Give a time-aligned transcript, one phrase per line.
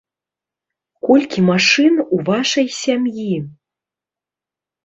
[1.07, 3.29] Колькі машын у вашай сям'і?